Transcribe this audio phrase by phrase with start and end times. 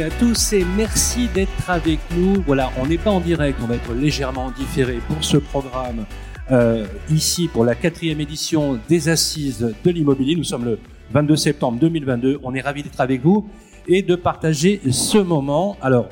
[0.00, 2.40] à tous et merci d'être avec nous.
[2.46, 6.06] Voilà, on n'est pas en direct, on va être légèrement différé pour ce programme
[6.50, 10.34] euh, ici pour la quatrième édition des Assises de l'immobilier.
[10.34, 10.78] Nous sommes le
[11.12, 12.40] 22 septembre 2022.
[12.42, 13.50] On est ravis d'être avec vous
[13.86, 15.76] et de partager ce moment.
[15.82, 16.08] Alors,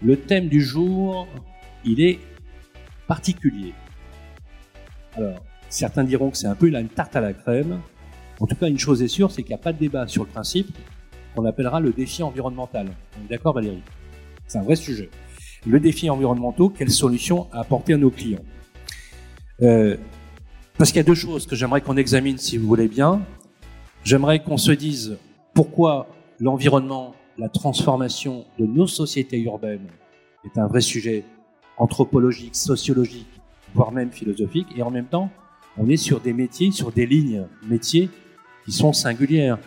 [0.00, 1.26] le thème du jour,
[1.84, 2.20] il est
[3.08, 3.72] particulier.
[5.16, 7.80] Alors, certains diront que c'est un peu une tarte à la crème.
[8.38, 10.22] En tout cas, une chose est sûre, c'est qu'il n'y a pas de débat sur
[10.22, 10.68] le principe
[11.34, 12.88] qu'on appellera le défi environnemental.
[13.18, 13.82] On est d'accord Valérie?
[14.46, 15.10] C'est un vrai sujet.
[15.66, 18.44] Le défi environnemental, quelles solutions apporter à nos clients?
[19.62, 19.96] Euh,
[20.76, 23.22] Parce qu'il y a deux choses que j'aimerais qu'on examine si vous voulez bien.
[24.02, 25.16] J'aimerais qu'on se dise
[25.54, 26.08] pourquoi
[26.40, 29.86] l'environnement, la transformation de nos sociétés urbaines
[30.44, 31.24] est un vrai sujet
[31.78, 33.40] anthropologique, sociologique,
[33.74, 34.68] voire même philosophique.
[34.76, 35.30] Et en même temps,
[35.78, 38.10] on est sur des métiers, sur des lignes métiers
[38.64, 39.58] qui sont singulières.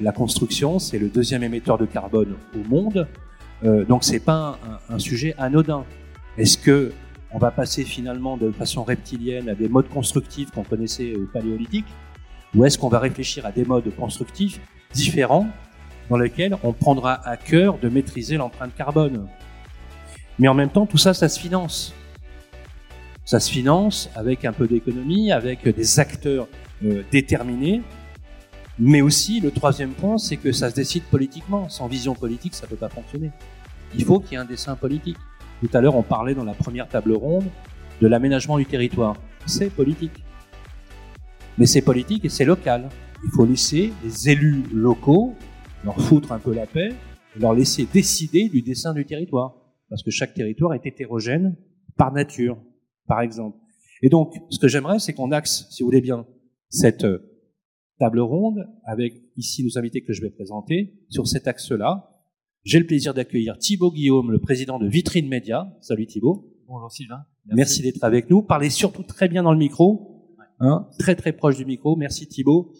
[0.00, 3.06] La construction, c'est le deuxième émetteur de carbone au monde,
[3.64, 5.84] euh, donc c'est pas un, sujet anodin.
[6.38, 6.92] Est-ce que
[7.30, 11.86] on va passer finalement de façon reptilienne à des modes constructifs qu'on connaissait au paléolithique,
[12.54, 14.60] ou est-ce qu'on va réfléchir à des modes constructifs
[14.92, 15.46] différents
[16.10, 19.26] dans lesquels on prendra à cœur de maîtriser l'empreinte carbone?
[20.38, 21.94] Mais en même temps, tout ça, ça se finance.
[23.24, 26.48] Ça se finance avec un peu d'économie, avec des acteurs
[26.84, 27.82] euh, déterminés
[28.78, 31.68] mais aussi, le troisième point, c'est que ça se décide politiquement.
[31.68, 33.30] Sans vision politique, ça ne peut pas fonctionner.
[33.94, 35.18] Il faut qu'il y ait un dessin politique.
[35.60, 37.44] Tout à l'heure, on parlait dans la première table ronde
[38.00, 39.16] de l'aménagement du territoire.
[39.46, 40.24] C'est politique.
[41.58, 42.88] Mais c'est politique et c'est local.
[43.24, 45.36] Il faut laisser les élus locaux
[45.84, 46.92] leur foutre un peu la paix
[47.36, 49.56] et leur laisser décider du dessin du territoire.
[49.88, 51.56] Parce que chaque territoire est hétérogène
[51.96, 52.56] par nature,
[53.06, 53.58] par exemple.
[54.02, 56.26] Et donc, ce que j'aimerais, c'est qu'on axe, si vous voulez bien,
[56.70, 57.06] cette
[58.02, 62.10] table ronde avec ici nos invités que je vais présenter sur cet axe-là.
[62.64, 65.72] J'ai le plaisir d'accueillir Thibaut Guillaume, le président de Vitrine Média.
[65.82, 66.52] Salut Thibaut.
[66.66, 67.20] Bonjour Sylvain.
[67.46, 68.42] Merci, d'être avec nous.
[68.42, 71.94] Parlez surtout très bien dans le micro, hein, très très proche du micro.
[71.94, 72.72] Merci Thibaut.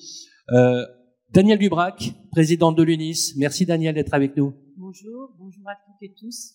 [0.51, 0.85] Euh,
[1.31, 3.35] Daniel Dubrac, président de l'UNIS.
[3.37, 4.55] Merci Daniel d'être avec nous.
[4.77, 6.55] Bonjour, bonjour à toutes et tous.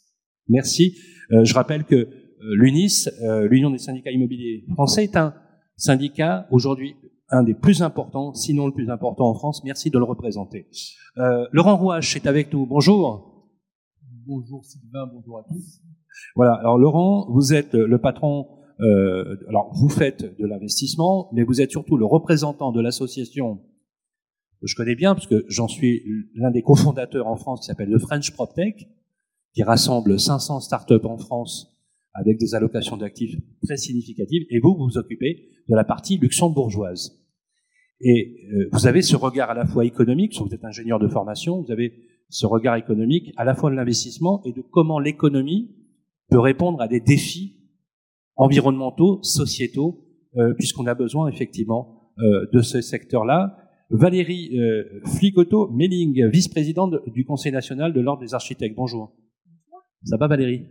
[0.49, 0.97] Merci.
[1.31, 2.09] Euh, je rappelle que euh,
[2.57, 5.33] l'UNIS, euh, l'Union des syndicats immobiliers français, est un
[5.77, 6.97] syndicat aujourd'hui
[7.29, 9.63] un des plus importants, sinon le plus important en France.
[9.63, 10.67] Merci de le représenter.
[11.17, 12.65] Euh, Laurent Rouache est avec nous.
[12.65, 13.49] Bonjour.
[14.25, 15.81] Bonjour Sylvain, bonjour à tous.
[16.35, 16.53] Voilà.
[16.53, 18.47] Alors Laurent, vous êtes le patron.
[18.79, 23.61] Euh, alors vous faites de l'investissement, mais vous êtes surtout le représentant de l'association
[24.61, 26.03] que je connais bien, parce que j'en suis
[26.35, 28.87] l'un des cofondateurs en France qui s'appelle le French PropTech,
[29.53, 31.76] qui rassemble 500 startups en France
[32.17, 37.23] avec des allocations d'actifs très significatives, et vous, vous vous occupez de la partie luxembourgeoise.
[38.01, 41.61] Et euh, vous avez ce regard à la fois économique, vous êtes ingénieur de formation,
[41.61, 41.93] vous avez
[42.29, 45.75] ce regard économique à la fois de l'investissement et de comment l'économie
[46.29, 47.55] peut répondre à des défis
[48.35, 50.03] environnementaux, sociétaux,
[50.37, 53.57] euh, puisqu'on a besoin effectivement euh, de ce secteur-là.
[53.89, 54.51] Valérie
[55.05, 58.75] Fligoto-Melling, vice-présidente du Conseil national de l'Ordre des architectes.
[58.75, 59.15] Bonjour.
[59.45, 59.85] Bonjour.
[60.03, 60.65] Ça va Valérie?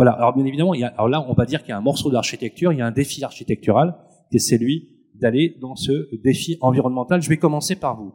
[0.00, 0.12] Voilà.
[0.12, 2.78] Alors bien évidemment, alors là, on va dire qu'il y a un morceau d'architecture, il
[2.78, 3.98] y a un défi architectural,
[4.32, 7.20] et c'est lui d'aller dans ce défi environnemental.
[7.20, 8.14] Je vais commencer par vous.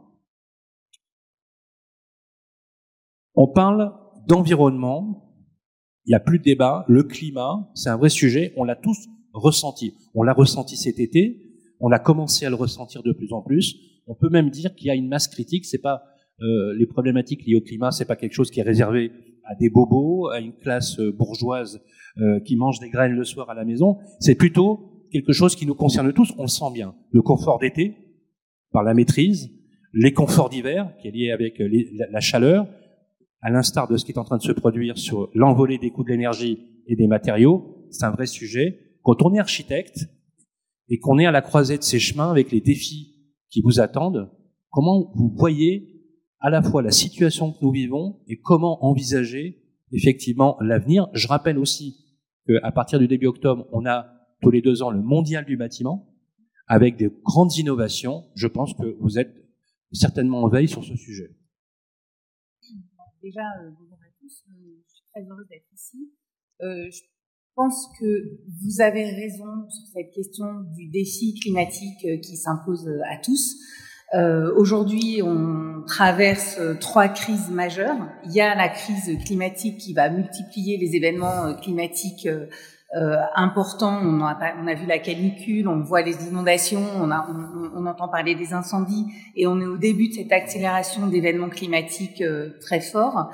[3.36, 3.92] On parle
[4.26, 5.32] d'environnement.
[6.06, 6.84] Il n'y a plus de débat.
[6.88, 8.52] Le climat, c'est un vrai sujet.
[8.56, 9.94] On l'a tous ressenti.
[10.12, 11.40] On l'a ressenti cet été.
[11.78, 13.76] On a commencé à le ressentir de plus en plus.
[14.08, 15.66] On peut même dire qu'il y a une masse critique.
[15.66, 16.02] C'est pas
[16.40, 19.12] euh, les problématiques liées au climat, c'est pas quelque chose qui est réservé
[19.46, 21.80] à des bobos, à une classe euh, bourgeoise
[22.18, 23.98] euh, qui mange des graines le soir à la maison.
[24.20, 26.32] C'est plutôt quelque chose qui nous concerne tous.
[26.38, 26.94] On le sent bien.
[27.12, 27.94] Le confort d'été,
[28.72, 29.50] par la maîtrise,
[29.92, 31.68] les conforts d'hiver, qui est lié avec euh,
[32.10, 32.66] la chaleur,
[33.40, 36.04] à l'instar de ce qui est en train de se produire sur l'envolée des coûts
[36.04, 37.86] de l'énergie et des matériaux.
[37.90, 38.80] C'est un vrai sujet.
[39.02, 40.06] Quand on est architecte
[40.88, 43.14] et qu'on est à la croisée de ces chemins avec les défis
[43.50, 44.30] qui vous attendent,
[44.70, 45.95] comment vous voyez
[46.40, 49.62] à la fois la situation que nous vivons et comment envisager
[49.92, 51.08] effectivement l'avenir.
[51.12, 51.96] Je rappelle aussi
[52.46, 54.06] qu'à partir du début octobre, on a
[54.42, 56.12] tous les deux ans le mondial du bâtiment
[56.66, 58.24] avec des grandes innovations.
[58.34, 59.34] Je pense que vous êtes
[59.92, 61.30] certainement en veille sur ce sujet.
[63.22, 64.44] Déjà, euh, bonjour à tous.
[64.50, 66.12] Euh, je suis très heureuse d'être ici.
[66.60, 67.00] Euh, je
[67.54, 70.46] pense que vous avez raison sur cette question
[70.76, 73.56] du défi climatique qui s'impose à tous.
[74.14, 77.96] Euh, Aujourd'hui, on traverse euh, trois crises majeures.
[78.24, 82.28] Il y a la crise climatique qui va multiplier les événements euh, climatiques
[82.94, 83.98] euh, importants.
[84.00, 87.86] On a, on a, vu la canicule, on voit les inondations, on, a, on, on,
[87.86, 92.50] entend parler des incendies, et on est au début de cette accélération d'événements climatiques euh,
[92.60, 93.30] très forts.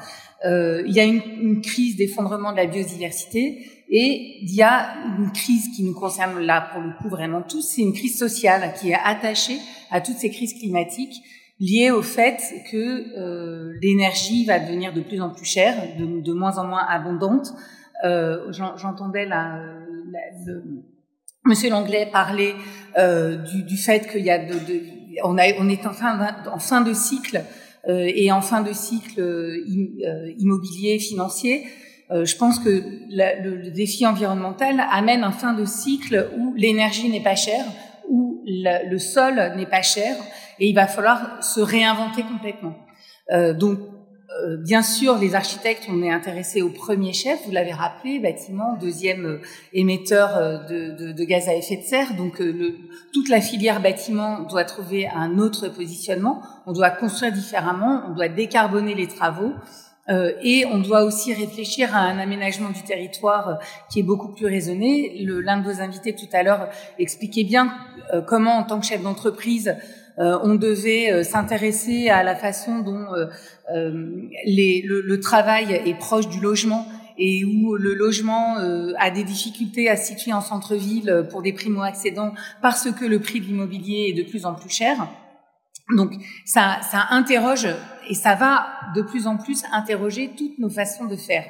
[0.46, 4.88] Euh, il y a une, une crise d'effondrement de la biodiversité, et il y a
[5.18, 8.72] une crise qui nous concerne là pour le coup vraiment tous, c'est une crise sociale
[8.80, 9.58] qui est attachée
[9.90, 11.22] à toutes ces crises climatiques
[11.60, 12.40] liées au fait
[12.70, 16.84] que euh, l'énergie va devenir de plus en plus chère, de, de moins en moins
[16.88, 17.52] abondante,
[18.02, 19.58] j'entendais la,
[20.46, 20.82] le,
[21.44, 22.54] Monsieur Langlais parler
[22.98, 24.54] euh, du, fait qu'il y a de,
[25.24, 27.42] on, est en fin, de cycle
[27.88, 29.56] euh, et en fin de cycle euh,
[30.06, 31.66] euh, immobilier financier.
[32.10, 37.22] je pense que la, le, défi environnemental amène un fin de cycle où l'énergie n'est
[37.22, 37.64] pas chère,
[38.08, 40.14] où le, sol n'est pas cher,
[40.60, 42.76] et il va falloir se réinventer complètement.
[43.58, 43.84] donc euh,
[44.58, 49.26] bien sûr, les architectes, on est intéressés au premier chef, vous l'avez rappelé, bâtiment, deuxième
[49.26, 49.40] euh,
[49.72, 52.14] émetteur euh, de, de, de, gaz à effet de serre.
[52.14, 52.76] Donc, le,
[53.12, 56.42] toute la filière bâtiment doit trouver un autre positionnement.
[56.66, 59.52] On doit construire différemment, on doit décarboner les travaux.
[60.08, 64.46] Euh, et on doit aussi réfléchir à un aménagement du territoire qui est beaucoup plus
[64.46, 65.24] raisonné.
[65.24, 66.68] L'un de vos invités tout à l'heure
[66.98, 67.72] expliquait bien
[68.26, 69.76] comment, en tant que chef d'entreprise,
[70.18, 73.26] euh, on devait euh, s'intéresser à la façon dont euh,
[74.44, 76.86] les, le, le, travail est proche du logement
[77.18, 78.56] et où le logement
[78.98, 82.32] a des difficultés à situer en centre-ville pour des primo-accédants
[82.62, 84.96] parce que le prix de l'immobilier est de plus en plus cher.
[85.94, 86.12] Donc
[86.46, 87.68] ça, ça interroge
[88.08, 88.66] et ça va
[88.96, 91.44] de plus en plus interroger toutes nos façons de faire.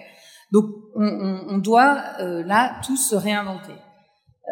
[0.51, 0.67] Donc
[0.97, 3.75] on, on, on doit là tous se réinventer.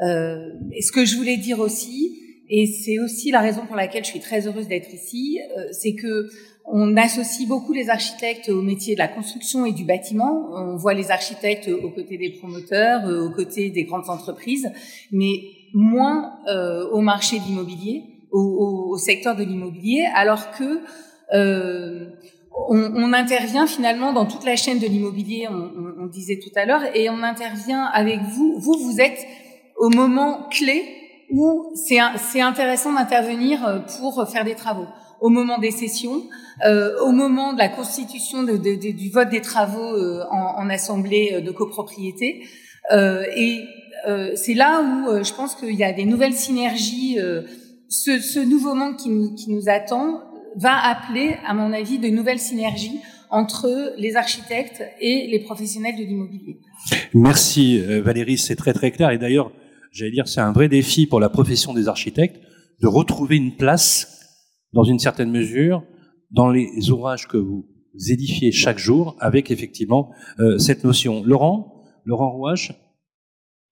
[0.03, 2.20] Euh, et ce que je voulais dire aussi,
[2.51, 5.95] et c'est aussi la raison pour laquelle je suis très heureuse d'être ici, euh, c'est
[5.95, 6.29] que
[6.73, 10.51] on associe beaucoup les architectes au métier de la construction et du bâtiment.
[10.53, 14.71] On voit les architectes aux côtés des promoteurs, euh, aux côtés des grandes entreprises,
[15.11, 15.43] mais
[15.75, 20.81] moins euh, au marché de l'immobilier, au, au, secteur de l'immobilier, alors que
[21.35, 22.11] euh,
[22.69, 26.67] on, on, intervient finalement dans toute la chaîne de l'immobilier, on, on, disait tout à
[26.67, 28.59] l'heure, et on intervient avec vous.
[28.59, 29.27] Vous, vous êtes
[29.77, 30.85] au moment clé
[31.31, 34.87] où c'est intéressant d'intervenir euh, pour faire des travaux.
[35.21, 36.23] Au moment des sessions,
[36.65, 40.63] euh, au moment de la constitution de, de, de, du vote des travaux euh, en,
[40.63, 42.43] en, assemblée euh, de copropriété.
[42.93, 43.61] Euh, et
[44.09, 47.19] euh, c'est là où je pense qu'il y a des nouvelles synergies.
[47.89, 50.21] Ce, ce, nouveau monde qui nous, qui nous attend
[50.57, 53.01] va appeler, à mon avis, de nouvelles synergies
[53.31, 56.59] entre les architectes et les professionnels de l'immobilier.
[57.15, 59.11] Merci Valérie, c'est très très clair.
[59.11, 59.53] Et d'ailleurs,
[59.91, 62.41] j'allais dire, c'est un vrai défi pour la profession des architectes
[62.81, 64.19] de retrouver une place,
[64.73, 65.83] dans une certaine mesure,
[66.31, 67.67] dans les ouvrages que vous
[68.09, 71.23] édifiez chaque jour, avec effectivement euh, cette notion.
[71.25, 72.75] Laurent, Laurent Rouage,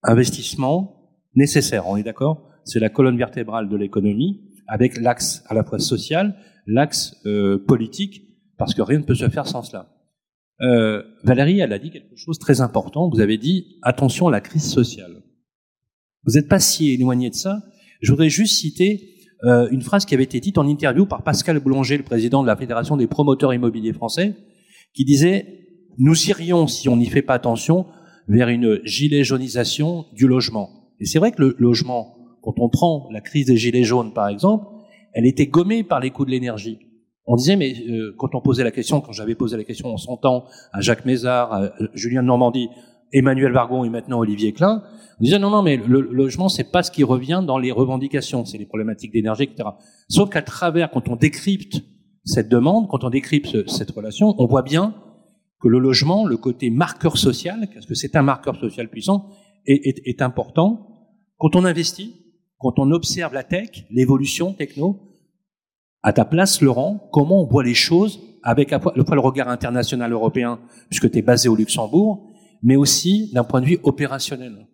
[0.03, 2.49] investissement nécessaire, on est d'accord?
[2.64, 6.37] C'est la colonne vertébrale de l'économie, avec l'axe à la fois social,
[6.67, 8.23] l'axe euh, politique,
[8.59, 9.94] parce que rien ne peut se faire sans cela.
[10.61, 13.09] Euh, Valérie, elle a dit quelque chose de très important.
[13.09, 15.23] Vous avez dit attention à la crise sociale.
[16.29, 17.63] Vous n'êtes pas si éloigné de ça.
[18.03, 19.15] Je voudrais juste citer
[19.45, 22.47] euh, une phrase qui avait été dite en interview par Pascal Boulanger, le président de
[22.47, 24.35] la Fédération des promoteurs immobiliers français,
[24.93, 25.47] qui disait
[25.97, 27.87] Nous irions, si on n'y fait pas attention,
[28.29, 30.93] vers une gilet jaunisation du logement.
[31.00, 34.29] Et c'est vrai que le logement, quand on prend la crise des gilets jaunes par
[34.29, 34.67] exemple,
[35.14, 36.79] elle était gommée par les coûts de l'énergie.
[37.25, 39.97] On disait, mais euh, quand on posait la question, quand j'avais posé la question en
[39.97, 42.69] son temps à Jacques Mézard, à Julien de Normandie,
[43.12, 44.83] Emmanuel Vargon et maintenant Olivier Klein,
[45.21, 48.45] on disait non, non, mais le, logement, c'est pas ce qui revient dans les revendications,
[48.45, 49.71] c'est les problématiques d'énergie, etc.
[50.09, 51.83] Sauf qu'à travers, quand on décrypte
[52.25, 54.95] cette demande, quand on décrypte cette relation, on voit bien
[55.61, 59.31] que le logement, le côté marqueur social, parce que c'est un marqueur social puissant,
[59.67, 61.09] est, est, important.
[61.37, 62.15] Quand on investit,
[62.59, 65.00] quand on observe la tech, l'évolution techno,
[66.03, 70.12] à ta place, Laurent, comment on voit les choses avec à le, le regard international
[70.12, 72.31] européen, puisque tu es basé au Luxembourg,
[72.62, 74.67] mais aussi d'un point de vue opérationnel.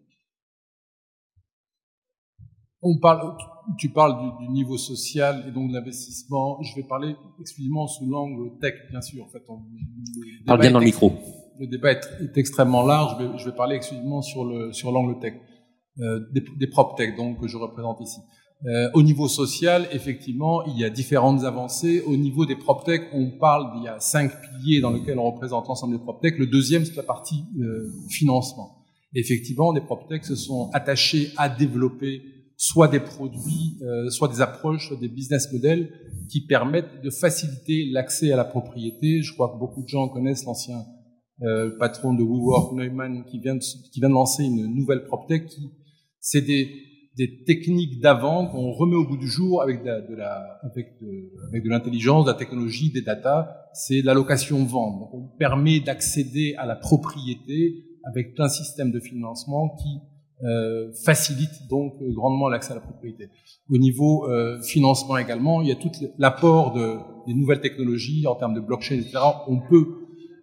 [2.83, 3.37] On parle,
[3.79, 6.61] tu parles du, du niveau social et donc de l'investissement.
[6.63, 9.25] Je vais parler exclusivement sous l'angle tech, bien sûr.
[9.25, 9.63] En fait, on,
[10.47, 11.13] parle bien dans le micro.
[11.59, 13.17] Le débat est, est extrêmement large.
[13.19, 15.35] Je vais, je vais, parler exclusivement sur le sur l'angle tech,
[15.99, 18.21] euh, des, des prop tech, donc que je représente ici.
[18.67, 22.03] Euh, au niveau social, effectivement, il y a différentes avancées.
[22.07, 25.69] Au niveau des PropTech, on parle d'il y a cinq piliers dans lesquels on représente
[25.69, 26.39] l'ensemble des PropTech.
[26.39, 28.87] Le deuxième, c'est la partie euh, financement.
[29.15, 32.23] effectivement, les PropTech se sont attachés à développer
[32.57, 35.93] soit des produits, euh, soit des approches, soit des business models
[36.31, 39.23] qui permettent de faciliter l'accès à la propriété.
[39.23, 40.85] Je crois que beaucoup de gens connaissent l'ancien
[41.43, 43.61] euh, patron de WeWork, Neumann, qui vient de,
[43.93, 45.71] qui vient de lancer une nouvelle PropTech qui,
[46.21, 46.71] c'est des,
[47.17, 51.61] des techniques d'avant qu'on remet au bout du jour avec de, la, de la de,
[51.61, 53.69] de l'intelligence, de la technologie, des data.
[53.73, 54.99] C'est l'allocation-vente.
[55.01, 60.01] Donc, on permet d'accéder à la propriété avec un système de financement qui
[60.43, 63.31] euh, facilite donc grandement l'accès à la propriété.
[63.71, 68.35] Au niveau euh, financement également, il y a tout l'apport de, des nouvelles technologies en
[68.35, 69.19] termes de blockchain, etc.
[69.47, 69.87] On peut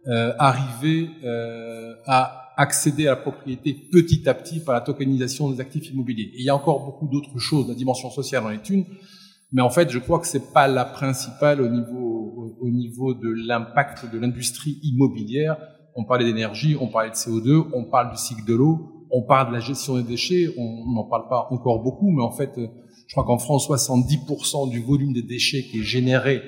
[0.08, 5.60] euh, arriver euh, à accéder à la propriété petit à petit par la tokenisation des
[5.60, 6.32] actifs immobiliers.
[6.34, 7.68] Et il y a encore beaucoup d'autres choses.
[7.68, 8.86] La dimension sociale en est une,
[9.52, 12.22] mais en fait, je crois que c'est pas la principale au niveau
[12.60, 15.58] au, niveau de l'impact de l'industrie immobilière.
[15.96, 19.50] On parlait d'énergie, on parlait de CO2, on parle du cycle de l'eau, on parle
[19.50, 20.54] de la gestion des déchets.
[20.58, 24.82] On n'en parle pas encore beaucoup, mais en fait, je crois qu'en France, 70% du
[24.82, 26.42] volume des déchets qui est généré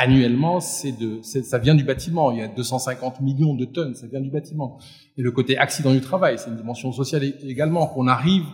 [0.00, 2.30] annuellement, c'est de, ça vient du bâtiment.
[2.32, 4.78] Il y a 250 millions de tonnes, ça vient du bâtiment.
[5.18, 8.44] Et le côté accident du travail, c'est une dimension sociale également qu'on arrive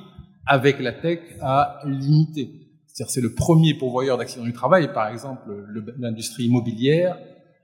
[0.45, 2.51] avec la tech à limiter.
[2.89, 5.53] C'est-à-dire, c'est le premier pourvoyeur d'accidents du travail, par exemple
[5.99, 7.17] l'industrie immobilière.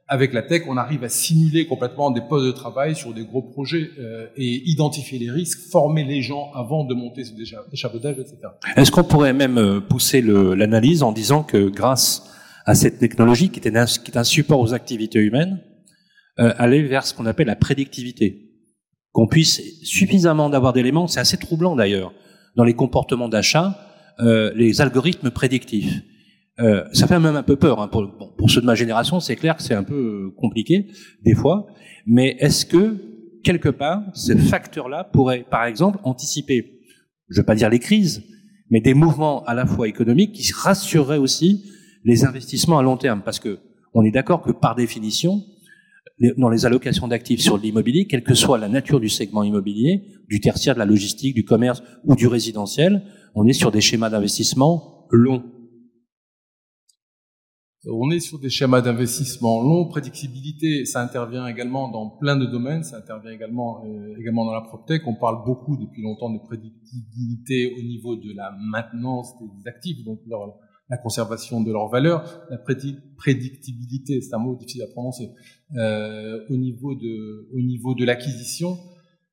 [0.07, 3.43] Avec la tech, on arrive à simuler complètement des postes de travail sur des gros
[3.43, 8.37] projets euh, et identifier les risques, former les gens avant de monter sur des etc.
[8.77, 12.29] Est-ce qu'on pourrait même euh, pousser l'analyse en disant que grâce
[12.65, 15.61] à cette technologie qui, est un support aux activités humaines,
[16.39, 18.49] euh, aller vers ce qu'on appelle la prédictivité.
[19.13, 22.13] Qu'on puisse suffisamment d'avoir d'éléments, c'est assez troublant d'ailleurs,
[22.57, 23.79] dans les comportements d'achat,
[24.21, 26.03] euh, les algorithmes prédictifs.
[26.61, 27.81] Euh, ça fait même un peu peur.
[27.81, 30.89] Hein, pour, pour ceux de ma génération, c'est clair que c'est un peu euh, compliqué
[31.23, 31.67] des fois.
[32.07, 32.97] Mais est-ce que
[33.43, 36.81] quelque part, ce facteur-là pourrait, par exemple, anticiper,
[37.29, 38.23] je vais pas dire les crises,
[38.71, 41.65] mais des mouvements à la fois économiques qui rassureraient aussi
[42.05, 43.59] les investissements à long terme, parce que
[43.95, 45.43] on est d'accord que par définition,
[46.37, 50.41] dans les allocations d'actifs sur l'immobilier, quelle que soit la nature du segment immobilier, du
[50.41, 53.03] tertiaire, de la logistique, du commerce ou du résidentiel,
[53.35, 55.43] on est sur des schémas d'investissement longs.
[57.85, 62.85] On est sur des schémas d'investissement longs, prédictibilité, ça intervient également dans plein de domaines,
[62.85, 65.03] ça intervient également euh, également dans la PropTech.
[65.07, 70.21] On parle beaucoup depuis longtemps de prédictibilité au niveau de la maintenance des actifs, donc
[70.93, 75.31] la conservation de leurs valeurs, la prédictibilité, c'est un mot difficile à prononcer,
[75.77, 78.77] euh, au niveau de, au niveau de l'acquisition.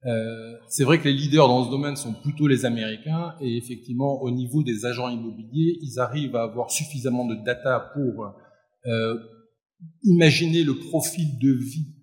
[0.05, 4.21] Euh, c'est vrai que les leaders dans ce domaine sont plutôt les Américains et effectivement
[4.21, 8.33] au niveau des agents immobiliers, ils arrivent à avoir suffisamment de data pour
[8.85, 9.17] euh,
[10.03, 11.93] imaginer le profil de vie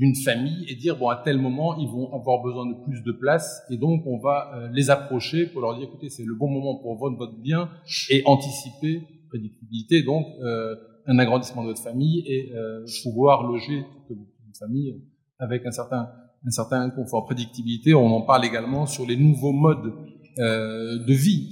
[0.00, 3.12] d'une famille et dire bon à tel moment ils vont avoir besoin de plus de
[3.12, 6.48] place et donc on va euh, les approcher pour leur dire écoutez c'est le bon
[6.48, 7.68] moment pour vendre votre bien
[8.08, 10.74] et anticiper prédictibilité donc euh,
[11.06, 15.02] un agrandissement de votre famille et euh, pouvoir loger toute une famille
[15.38, 16.08] avec un certain
[16.46, 17.26] un certain confort.
[17.26, 19.92] Prédictibilité on en parle également sur les nouveaux modes
[20.38, 21.50] de vie.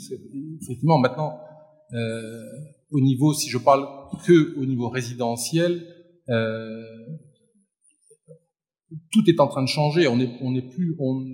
[0.63, 1.39] Effectivement maintenant
[2.91, 3.87] au niveau si je parle
[4.27, 5.85] que au niveau résidentiel
[9.13, 10.09] tout est en train de changer.
[10.09, 11.25] On n'est on est plus, on,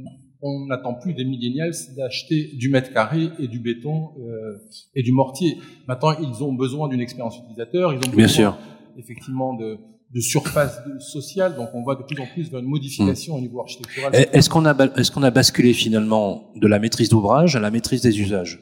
[0.42, 4.58] on n'attend plus des millénials d'acheter du mètre carré et du béton euh,
[4.94, 5.58] et du mortier.
[5.88, 7.92] Maintenant, ils ont besoin d'une expérience utilisateur.
[7.92, 8.58] Ils ont besoin, Bien sûr.
[8.98, 9.78] effectivement, de,
[10.14, 11.56] de surface sociale.
[11.56, 14.12] Donc, on va de plus en plus vers une modification au niveau architectural.
[14.14, 18.02] Est-ce qu'on a, est-ce qu'on a basculé finalement de la maîtrise d'ouvrage à la maîtrise
[18.02, 18.60] des usages,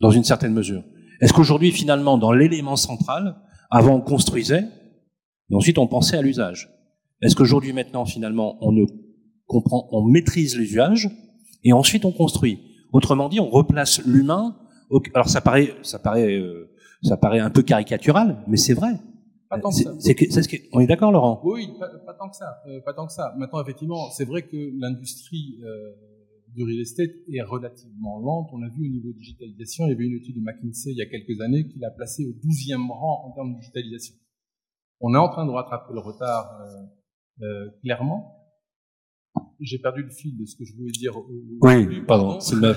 [0.00, 0.82] dans une certaine mesure
[1.20, 3.36] Est-ce qu'aujourd'hui, finalement, dans l'élément central,
[3.70, 4.64] avant on construisait,
[5.50, 6.68] et ensuite on pensait à l'usage?
[7.22, 8.84] Est-ce qu'aujourd'hui, maintenant, finalement, on ne
[9.46, 11.08] comprend, on maîtrise l'usage
[11.64, 12.58] et ensuite on construit
[12.92, 14.56] Autrement dit, on replace l'humain.
[15.14, 16.70] Alors ça paraît, ça paraît, euh,
[17.02, 18.92] ça paraît un peu caricatural, mais c'est vrai.
[19.48, 19.94] Pas tant que ça.
[20.72, 21.40] on est d'accord, Laurent?
[21.44, 22.58] Oui, pas, tant que ça.
[22.66, 23.34] Euh, pas tant que ça.
[23.38, 25.92] Maintenant, effectivement, c'est vrai que l'industrie euh,
[26.48, 28.48] du real estate est relativement lente.
[28.52, 29.86] On l'a vu au niveau digitalisation.
[29.86, 32.26] Il y avait une étude de McKinsey il y a quelques années qui l'a placé
[32.26, 34.14] au 12e rang en termes de digitalisation.
[35.00, 36.50] On est en train de rattraper le retard
[37.40, 38.38] euh, clairement.
[39.60, 41.16] J'ai perdu le fil de ce que je voulais dire.
[41.16, 41.26] Au,
[41.60, 42.74] oui, pardon, c'est le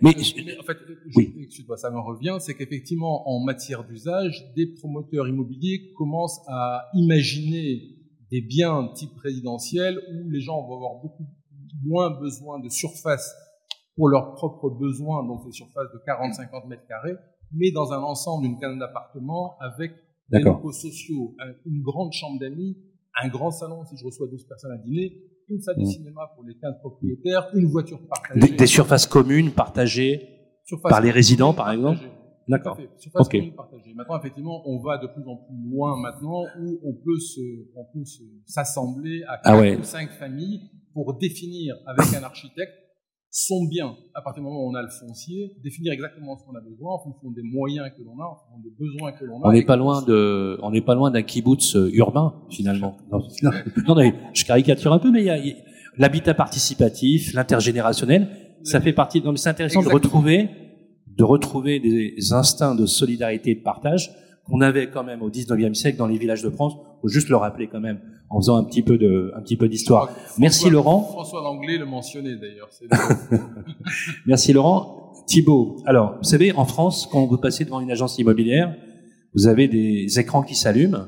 [0.00, 0.78] Mais, mais, en fait,
[1.16, 1.34] oui.
[1.40, 7.82] excuse-moi, ça me revient, c'est qu'effectivement, en matière d'usage, des promoteurs immobiliers commencent à imaginer
[8.30, 11.26] des biens type résidentiel où les gens vont avoir beaucoup
[11.84, 13.34] moins besoin de surface
[13.96, 17.16] pour leurs propres besoins, donc des surfaces de 40-50 mètres carrés,
[17.52, 19.92] mais dans un ensemble d'une quinzaine d'appartements avec
[20.30, 22.78] des locaux sociaux, une grande chambre d'amis
[23.20, 25.86] un grand salon si je reçois 12 personnes à dîner, une salle de mm.
[25.86, 28.56] cinéma pour les 15 propriétaires, une voiture partagée.
[28.56, 30.28] Des, surfaces communes partagées
[30.82, 32.00] par les résidents, par exemple
[32.48, 32.78] D'accord.
[32.98, 33.94] Surface commune partagée.
[33.94, 37.40] Maintenant, effectivement, on va de plus en plus loin maintenant où on peut se,
[37.76, 38.04] on peut
[38.46, 42.74] s'assembler à ah quatre ou cinq familles pour définir avec un architecte
[43.34, 46.54] son bien, à partir du moment où on a le foncier, définir exactement ce qu'on
[46.54, 49.42] a besoin en fonction des moyens que l'on a, en fonction des besoins que l'on
[49.42, 49.48] a.
[49.48, 52.98] On n'est pas loin de, on n'est pas loin d'un kibbutz euh, urbain finalement.
[53.10, 53.26] Non,
[53.88, 55.38] non, non, je caricature un peu, mais il y a,
[55.96, 58.28] l'habitat participatif, l'intergénérationnel,
[58.64, 59.22] ça fait partie.
[59.22, 60.50] Non, mais c'est intéressant de retrouver,
[61.06, 64.10] de retrouver des instincts de solidarité et de partage
[64.46, 66.74] qu'on avait quand même au 19e siècle dans les villages de France.
[67.00, 69.68] Faut juste le rappeler quand même en faisant un petit peu de, un petit peu
[69.68, 70.10] d'histoire.
[70.38, 71.02] Merci Laurent.
[71.02, 72.70] François Langlais le mentionnait d'ailleurs.
[74.26, 75.12] Merci Laurent.
[75.26, 78.74] Thibault, alors, vous savez, en France, quand vous passez devant une agence immobilière,
[79.34, 81.06] vous avez des écrans qui s'allument.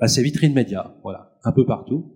[0.00, 2.14] Bah, c'est vitrine média, voilà, un peu partout.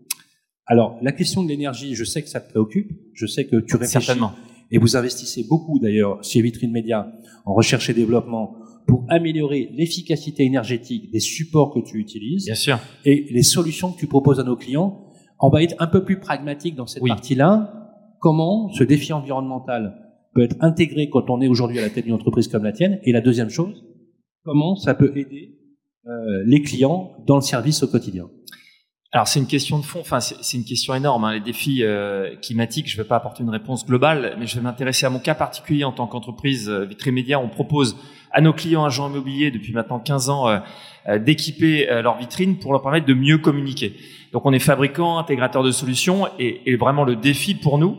[0.67, 3.77] Alors, la question de l'énergie, je sais que ça te préoccupe, je sais que tu
[3.77, 4.07] réfléchis.
[4.07, 4.33] Certainement.
[4.71, 7.11] Et vous investissez beaucoup d'ailleurs chez Vitrine Média
[7.47, 8.57] en recherche et développement
[8.89, 12.79] pour améliorer l'efficacité énergétique des supports que tu utilises Bien sûr.
[13.05, 15.05] et les solutions que tu proposes à nos clients.
[15.39, 17.93] On va être un peu plus pragmatique dans cette partie-là.
[18.19, 19.95] Comment ce défi environnemental
[20.35, 22.99] peut être intégré quand on est aujourd'hui à la tête d'une entreprise comme la tienne?
[23.05, 23.85] Et la deuxième chose,
[24.43, 25.55] comment ça peut aider
[26.07, 28.29] euh, les clients dans le service au quotidien?
[29.11, 31.25] Alors c'est une question de fond, enfin c'est une question énorme.
[31.25, 31.33] Hein.
[31.33, 34.61] Les défis euh, climatiques, je ne vais pas apporter une réponse globale, mais je vais
[34.61, 37.41] m'intéresser à mon cas particulier en tant qu'entreprise euh, Média.
[37.41, 37.97] On propose
[38.33, 40.59] à nos clients agents immobiliers depuis maintenant 15 ans euh,
[41.09, 43.97] euh, d'équiper euh, leur vitrine pour leur permettre de mieux communiquer.
[44.33, 47.97] Donc on est fabricant, intégrateur de solutions et, et vraiment le défi pour nous,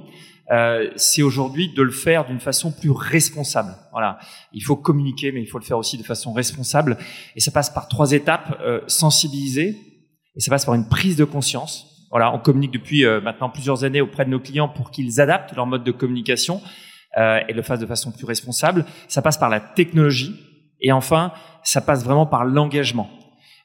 [0.51, 3.75] euh, c'est aujourd'hui de le faire d'une façon plus responsable.
[3.91, 4.19] Voilà,
[4.53, 6.97] il faut communiquer, mais il faut le faire aussi de façon responsable.
[7.35, 9.75] Et ça passe par trois étapes sensibiliser,
[10.39, 12.07] et ça passe par une prise de conscience.
[12.09, 15.67] Voilà, on communique depuis maintenant plusieurs années auprès de nos clients pour qu'ils adaptent leur
[15.67, 16.59] mode de communication
[17.17, 18.85] euh, et le fassent de façon plus responsable.
[19.07, 20.35] Ça passe par la technologie
[20.79, 23.09] et enfin, ça passe vraiment par l'engagement.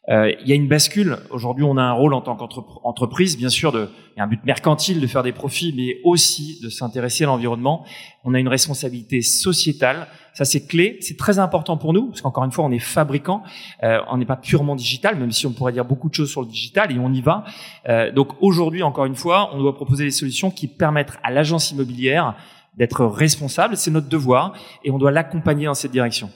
[0.08, 1.18] Euh, il y a une bascule.
[1.30, 4.26] Aujourd'hui, on a un rôle en tant qu'entreprise, bien sûr, de, il y a un
[4.26, 7.84] but mercantile de faire des profits, mais aussi de s'intéresser à l'environnement.
[8.24, 10.06] On a une responsabilité sociétale.
[10.34, 10.98] Ça, c'est clé.
[11.00, 13.42] C'est très important pour nous, parce qu'encore une fois, on est fabricant.
[13.82, 16.42] Euh, on n'est pas purement digital, même si on pourrait dire beaucoup de choses sur
[16.42, 17.44] le digital, et on y va.
[17.88, 21.70] Euh, donc aujourd'hui, encore une fois, on doit proposer des solutions qui permettent à l'agence
[21.70, 22.36] immobilière
[22.76, 26.30] d'être responsable, c'est notre devoir, et on doit l'accompagner dans cette direction.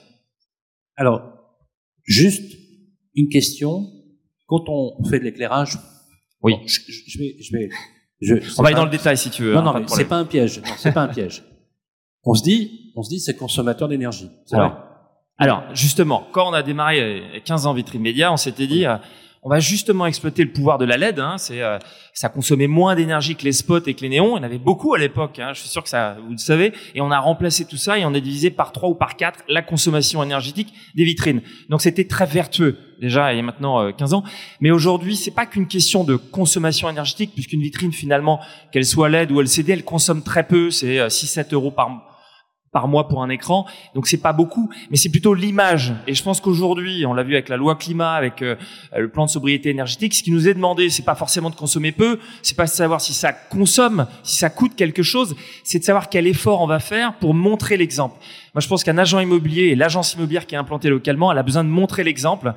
[0.95, 1.21] Alors,
[2.03, 2.57] juste
[3.15, 3.85] une question.
[4.47, 5.77] Quand on fait de l'éclairage,
[6.41, 7.69] oui, je, je, vais, je vais,
[8.21, 9.53] je, on va aller dans le détail si tu veux.
[9.53, 10.61] Non, hein, non, c'est pas un piège.
[10.77, 11.43] C'est pas un piège.
[12.23, 14.29] On se dit, on se dit, c'est consommateur d'énergie.
[14.51, 14.71] Vrai.
[15.37, 18.97] Alors, justement, quand on a démarré 15 ans vitrine média, on s'était dit, euh,
[19.41, 21.17] on va justement exploiter le pouvoir de la LED.
[21.17, 21.79] Hein, c'est, euh,
[22.13, 24.35] ça consommait moins d'énergie que les spots et que les néons.
[24.35, 25.39] Il y en avait beaucoup à l'époque.
[25.39, 26.73] Hein, je suis sûr que ça, vous le savez.
[26.93, 29.39] Et on a remplacé tout ça et on a divisé par trois ou par quatre
[29.47, 31.41] la consommation énergétique des vitrines.
[31.69, 34.23] Donc c'était très vertueux déjà il y a maintenant 15 euh, ans.
[34.59, 38.39] Mais aujourd'hui, c'est pas qu'une question de consommation énergétique, puisqu'une vitrine finalement,
[38.71, 40.71] qu'elle soit LED ou LCD, elle consomme très peu.
[40.71, 41.89] C'est 6-7 euh, euros par
[42.71, 43.65] par mois pour un écran.
[43.95, 45.93] Donc c'est pas beaucoup, mais c'est plutôt l'image.
[46.07, 48.55] Et je pense qu'aujourd'hui, on l'a vu avec la loi climat, avec euh,
[48.95, 51.91] le plan de sobriété énergétique, ce qui nous est demandé, c'est pas forcément de consommer
[51.91, 55.83] peu, c'est pas de savoir si ça consomme, si ça coûte quelque chose, c'est de
[55.83, 58.17] savoir quel effort on va faire pour montrer l'exemple.
[58.55, 61.43] Moi, je pense qu'un agent immobilier et l'agence immobilière qui est implantée localement, elle a
[61.43, 62.53] besoin de montrer l'exemple.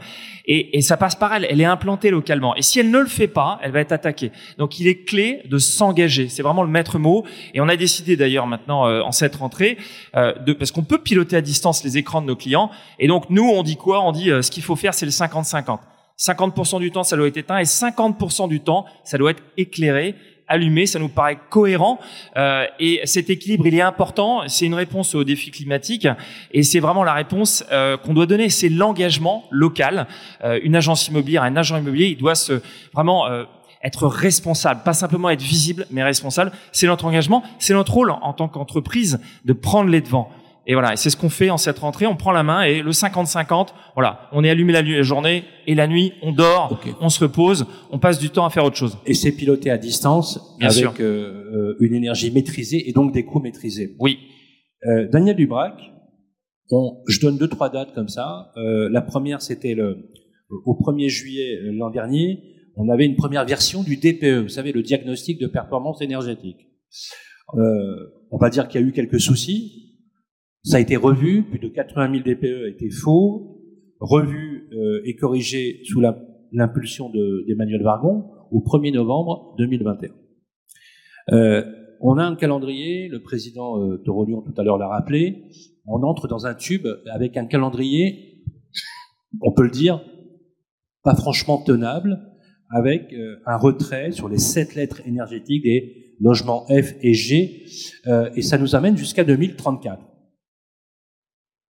[0.47, 1.47] Et, et, ça passe par elle.
[1.49, 2.57] Elle est implantée localement.
[2.57, 4.33] Et si elle ne le fait pas, elle va être attaquée.
[4.59, 6.29] Donc, il est clé de s'engager.
[6.29, 7.25] C'est vraiment le maître mot.
[7.53, 9.77] Et on a décidé d'ailleurs maintenant euh, en cette rentrée,
[10.17, 12.71] euh, de, parce qu'on peut piloter à distance les écrans de nos clients.
[12.99, 14.03] Et donc, nous, on dit quoi?
[14.03, 15.79] On dit euh, ce qu'il faut faire, c'est le 50-50.
[16.19, 20.15] 50% du temps, ça doit être éteint et 50% du temps, ça doit être éclairé
[20.53, 21.99] allumé, ça nous paraît cohérent
[22.37, 24.43] euh, et cet équilibre il est important.
[24.49, 26.07] C'est une réponse au défi climatique
[26.53, 28.51] et c'est vraiment la réponse euh, qu'on doit donner.
[28.51, 30.07] C'est l'engagement local.
[30.45, 32.61] Euh, une agence immobilière, un agent immobilier, il doit se
[32.93, 33.45] vraiment euh,
[33.83, 36.53] être responsable, pas simplement être visible, mais responsable.
[36.73, 40.31] C'est notre engagement, c'est notre rôle en tant qu'entreprise de prendre les devants.
[40.67, 42.07] Et voilà, c'est ce qu'on fait en cette rentrée.
[42.07, 45.89] On prend la main et le 50-50, voilà, on est allumé la, journée et la
[45.89, 48.97] nuit, on dort, on se repose, on passe du temps à faire autre chose.
[49.05, 53.97] Et c'est piloté à distance avec euh, une énergie maîtrisée et donc des coûts maîtrisés.
[53.99, 54.21] Oui.
[54.87, 55.75] Euh, Daniel Dubrac,
[56.71, 58.53] bon, je donne deux trois dates comme ça.
[58.57, 60.11] Euh, la première, c'était le
[60.67, 62.41] au 1er juillet euh, l'an dernier.
[62.77, 66.69] On avait une première version du DPE, vous savez, le diagnostic de performance énergétique.
[67.55, 69.83] Euh, on va dire qu'il y a eu quelques soucis,
[70.65, 73.61] ça a été revu, plus de 80 000 DPE étaient faux,
[73.99, 76.01] revu euh, et corrigé sous
[76.53, 80.13] l'impulsion d'Emmanuel Vargon au 1er novembre 2021.
[81.33, 81.65] Euh,
[82.01, 85.51] on a un calendrier, le président euh, Torolion tout à l'heure l'a rappelé,
[85.87, 88.45] on entre dans un tube avec un calendrier,
[89.41, 90.01] on peut le dire,
[91.03, 92.21] pas franchement tenable,
[92.73, 97.67] avec euh, un retrait sur les sept lettres énergétiques des logements F et G,
[98.07, 100.03] euh, et ça nous amène jusqu'à 2034.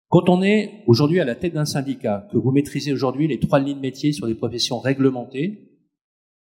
[0.08, 3.60] Quand on est aujourd'hui à la tête d'un syndicat, que vous maîtrisez aujourd'hui les trois
[3.60, 5.68] lignes de métier sur des professions réglementées,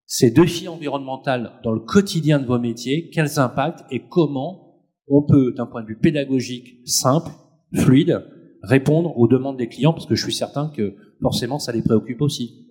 [0.05, 5.53] ces défis environnementaux dans le quotidien de vos métiers, quels impacts et comment on peut,
[5.53, 7.31] d'un point de vue pédagogique simple,
[7.73, 8.23] fluide,
[8.61, 12.21] répondre aux demandes des clients, parce que je suis certain que forcément ça les préoccupe
[12.21, 12.65] aussi.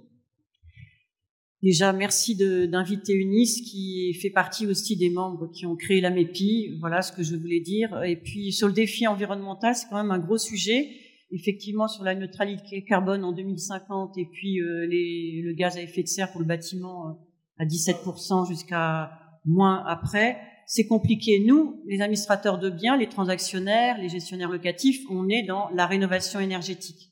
[1.64, 6.77] Déjà, merci d'inviter Unis, qui fait partie aussi des membres qui ont créé la MEPI.
[6.79, 8.03] Voilà ce que je voulais dire.
[8.05, 10.90] Et puis, sur le défi environnemental, c'est quand même un gros sujet.
[11.31, 16.07] Effectivement, sur la neutralité carbone en 2050 et puis euh, le gaz à effet de
[16.07, 17.12] serre pour le bâtiment euh,
[17.59, 19.11] à 17% jusqu'à
[19.46, 21.42] moins après, c'est compliqué.
[21.46, 26.40] Nous, les administrateurs de biens, les transactionnaires, les gestionnaires locatifs, on est dans la rénovation
[26.40, 27.11] énergétique.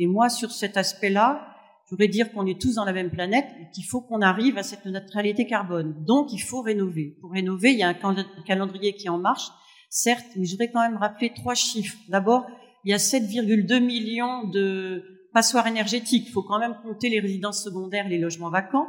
[0.00, 1.51] Et moi, sur cet aspect-là,
[1.92, 4.62] voudrais dire qu'on est tous dans la même planète et qu'il faut qu'on arrive à
[4.62, 5.94] cette neutralité carbone.
[6.04, 7.18] Donc, il faut rénover.
[7.20, 9.48] Pour rénover, il y a un calendrier qui est en marche,
[9.90, 11.98] certes, mais je voudrais quand même rappeler trois chiffres.
[12.08, 12.46] D'abord,
[12.84, 16.28] il y a 7,2 millions de passoires énergétiques.
[16.28, 18.88] Il faut quand même compter les résidences secondaires les logements vacants.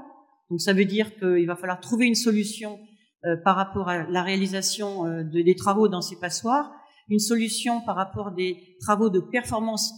[0.50, 2.80] Donc, ça veut dire qu'il va falloir trouver une solution
[3.26, 6.72] euh, par rapport à la réalisation euh, des travaux dans ces passoires,
[7.10, 9.94] une solution par rapport des travaux de performance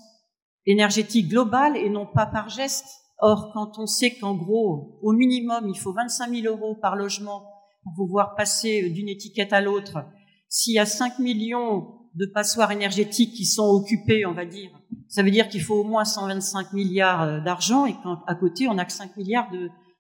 [0.66, 2.86] énergétique globale et non pas par geste.
[3.20, 7.44] Or, quand on sait qu'en gros, au minimum, il faut 25 000 euros par logement
[7.84, 10.06] pour pouvoir passer d'une étiquette à l'autre,
[10.50, 14.72] s'il y a 5 millions de passoires énergétiques qui sont occupées, on va dire,
[15.08, 18.74] ça veut dire qu'il faut au moins 125 milliards euh, d'argent et qu'à côté, on
[18.74, 19.50] n'a que 5 milliards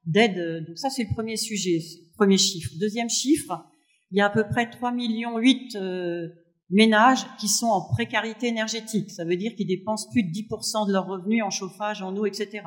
[0.06, 0.65] d'aides.
[0.67, 1.80] Donc ça, c'est le premier sujet,
[2.17, 2.71] premier chiffre.
[2.80, 3.65] Deuxième chiffre,
[4.12, 5.78] il y a à peu près 3 millions 8
[6.69, 9.12] ménages qui sont en précarité énergétique.
[9.12, 12.25] Ça veut dire qu'ils dépensent plus de 10% de leurs revenus en chauffage, en eau,
[12.25, 12.63] etc.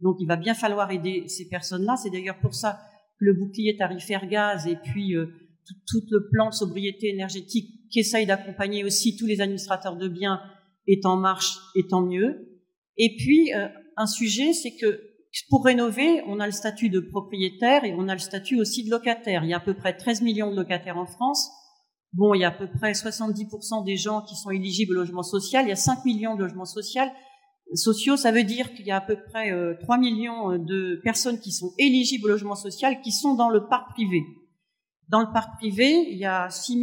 [0.00, 1.96] Donc il va bien falloir aider ces personnes-là.
[1.96, 2.80] C'est d'ailleurs pour ça
[3.18, 5.26] que le bouclier tarifaire gaz et puis euh,
[5.86, 10.40] tout, le plan de sobriété énergétique qui essaye d'accompagner aussi tous les administrateurs de biens
[10.86, 12.48] est en marche et tant mieux.
[12.96, 15.00] Et puis euh, un sujet, c'est que
[15.48, 18.90] pour rénover, on a le statut de propriétaire et on a le statut aussi de
[18.90, 19.44] locataire.
[19.44, 21.50] Il y a à peu près 13 millions de locataires en France.
[22.12, 25.22] Bon, il y a à peu près 70% des gens qui sont éligibles au logement
[25.22, 25.64] social.
[25.64, 27.02] Il y a 5 millions de logements sociaux.
[27.74, 31.00] Sociaux, ça veut dire qu'il y a à peu près 3 euh, millions euh, de
[31.02, 34.22] personnes qui sont éligibles au logement social qui sont dans le parc privé.
[35.08, 36.76] Dans le parc privé, il y a 6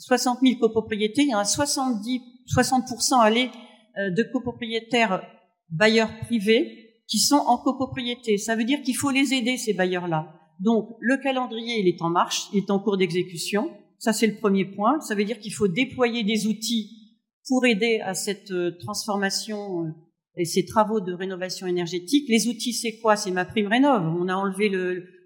[0.00, 1.22] 60 000 copropriétés.
[1.22, 2.20] Il y a 70,
[2.52, 3.50] 60% allés
[3.98, 5.22] euh, de copropriétaires
[5.68, 8.36] bailleurs privés qui sont en copropriété.
[8.36, 10.34] Ça veut dire qu'il faut les aider, ces bailleurs-là.
[10.58, 13.70] Donc, le calendrier, il est en marche, il est en cours d'exécution.
[14.00, 14.98] Ça, c'est le premier point.
[15.00, 19.90] Ça veut dire qu'il faut déployer des outils pour aider à cette euh, transformation euh,
[20.36, 22.26] et ces travaux de rénovation énergétique.
[22.28, 23.16] Les outils, c'est quoi?
[23.16, 24.02] C'est ma prime rénov.
[24.18, 24.70] On a enlevé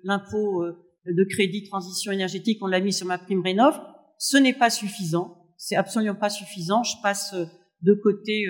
[0.03, 3.79] l'impôt euh, de crédit transition énergétique, on l'a mis sur ma prime rénov.
[4.19, 5.37] Ce n'est pas suffisant.
[5.57, 6.83] C'est absolument pas suffisant.
[6.83, 7.35] Je passe
[7.83, 8.47] de côté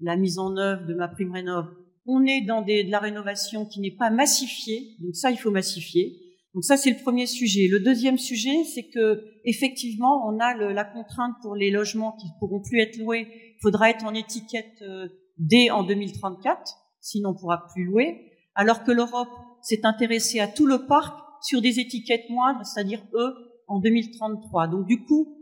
[0.00, 1.66] la mise en œuvre de ma prime rénov.
[2.06, 4.96] On est dans de la rénovation qui n'est pas massifiée.
[5.00, 6.29] Donc ça, il faut massifier.
[6.54, 7.68] Donc ça, c'est le premier sujet.
[7.68, 12.26] Le deuxième sujet, c'est que effectivement, on a le, la contrainte pour les logements qui
[12.26, 13.28] ne pourront plus être loués.
[13.56, 15.08] Il faudra être en étiquette euh,
[15.38, 18.32] dès en 2034, sinon on pourra plus louer.
[18.54, 19.28] Alors que l'Europe
[19.62, 23.34] s'est intéressée à tout le parc sur des étiquettes moindres, c'est-à-dire eux
[23.68, 24.66] en 2033.
[24.68, 25.36] Donc du coup,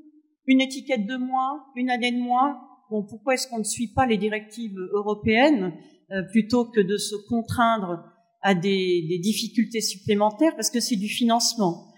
[0.47, 2.61] une étiquette de moins, une année de moins.
[2.91, 5.73] Bon, pourquoi est-ce qu'on ne suit pas les directives européennes
[6.11, 8.05] euh, plutôt que de se contraindre
[8.43, 11.93] à des, difficultés supplémentaires parce que c'est du financement.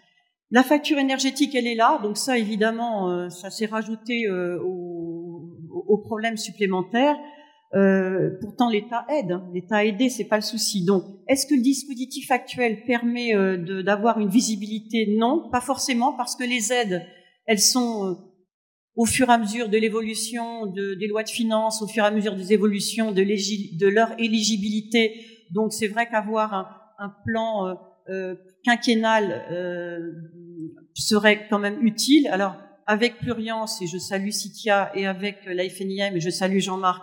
[0.50, 5.98] La facture énergétique, elle est là, donc ça, évidemment, euh, ça s'est rajouté euh, aux,
[5.98, 7.16] problèmes supplémentaires.
[7.74, 9.31] Euh, pourtant, l'État aide.
[9.31, 9.48] Hein.
[9.55, 10.85] L'État a aidé, c'est pas le souci.
[10.85, 13.33] Donc, est-ce que le dispositif actuel permet
[13.85, 15.14] d'avoir une visibilité?
[15.16, 17.07] Non, pas forcément, parce que les aides,
[17.46, 18.16] elles sont
[18.96, 22.09] au fur et à mesure de l'évolution de, des lois de finances, au fur et
[22.09, 25.14] à mesure des évolutions de leur éligibilité
[25.50, 27.74] donc c'est vrai qu'avoir un, plan euh,
[28.08, 28.34] euh
[28.64, 29.98] quinquennal euh,
[30.94, 32.28] serait quand même utile.
[32.28, 37.02] Alors avec Pluriance, et je salue Citia, et avec la FNIM, et je salue Jean-Marc,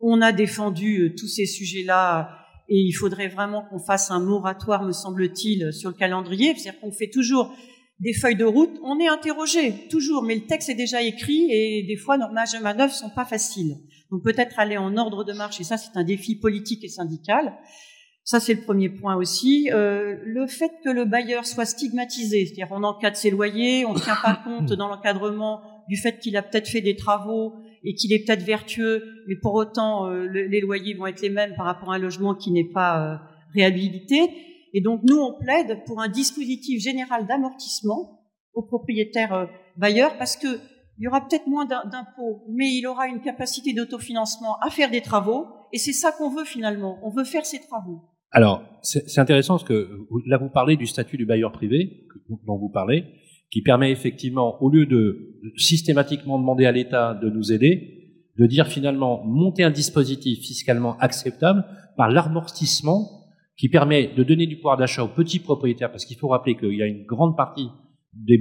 [0.00, 4.92] on a défendu tous ces sujets-là et il faudrait vraiment qu'on fasse un moratoire, me
[4.92, 6.54] semble-t-il, sur le calendrier.
[6.54, 7.54] C'est-à-dire qu'on fait toujours
[8.00, 11.84] des feuilles de route, on est interrogé, toujours, mais le texte est déjà écrit et
[11.86, 13.76] des fois nos marges de sont pas faciles.
[14.10, 17.54] Donc peut-être aller en ordre de marche, et ça c'est un défi politique et syndical.
[18.26, 19.68] Ça, c'est le premier point aussi.
[19.70, 23.98] Euh, le fait que le bailleur soit stigmatisé, c'est-à-dire on encadre ses loyers, on ne
[23.98, 27.52] tient pas compte dans l'encadrement du fait qu'il a peut-être fait des travaux
[27.84, 31.54] et qu'il est peut-être vertueux, mais pour autant euh, les loyers vont être les mêmes
[31.54, 33.16] par rapport à un logement qui n'est pas euh,
[33.52, 34.30] réhabilité.
[34.72, 38.22] Et donc nous, on plaide pour un dispositif général d'amortissement
[38.54, 40.48] aux propriétaires bailleurs parce que
[40.98, 45.00] il y aura peut-être moins d'impôts, mais il aura une capacité d'autofinancement à faire des
[45.00, 46.98] travaux, et c'est ça qu'on veut finalement.
[47.02, 48.02] On veut faire ces travaux.
[48.30, 52.06] Alors, c'est intéressant parce que là, vous parlez du statut du bailleur privé
[52.46, 53.04] dont vous parlez,
[53.50, 58.66] qui permet effectivement, au lieu de systématiquement demander à l'État de nous aider, de dire
[58.66, 61.64] finalement monter un dispositif fiscalement acceptable
[61.96, 63.24] par l'amortissement
[63.56, 66.74] qui permet de donner du pouvoir d'achat aux petits propriétaires, parce qu'il faut rappeler qu'il
[66.74, 67.68] y a une grande partie
[68.16, 68.38] des,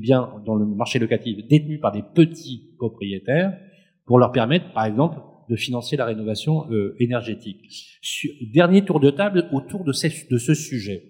[0.00, 3.58] biens dans le marché locatif détenus par des petits propriétaires,
[4.06, 7.60] pour leur permettre, par exemple, de financer la rénovation euh, énergétique.
[8.52, 11.02] dernier tour de table autour de, ce sujet.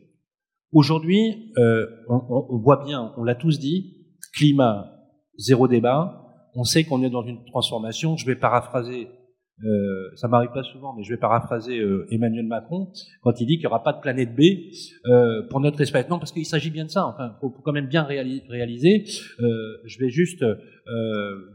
[0.72, 4.92] Aujourd'hui, euh, on, voit bien, on l'a tous dit, climat,
[5.36, 6.20] zéro débat.
[6.54, 8.16] On sait qu'on est dans une transformation.
[8.16, 9.08] Je vais paraphraser,
[9.62, 12.88] euh, ça m'arrive pas souvent, mais je vais paraphraser euh, Emmanuel Macron
[13.22, 14.42] quand il dit qu'il n'y aura pas de planète B
[15.06, 16.08] euh, pour notre espèce.
[16.08, 17.06] Non, parce qu'il s'agit bien de ça.
[17.06, 19.04] Enfin, faut, quand même bien réaliser.
[19.38, 19.44] Euh,
[19.84, 20.44] je vais juste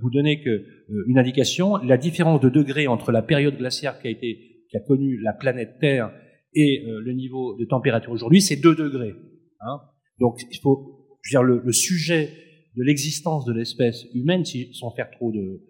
[0.01, 0.63] vous donner que
[1.07, 1.75] une indication.
[1.77, 5.33] La différence de degré entre la période glaciaire qui a été, qui a connu la
[5.33, 6.11] planète Terre
[6.53, 9.13] et le niveau de température aujourd'hui, c'est 2 degrés.
[9.59, 9.81] Hein
[10.19, 12.29] Donc, il faut, je veux dire, le, le sujet
[12.75, 15.61] de l'existence de l'espèce humaine, sans faire trop de,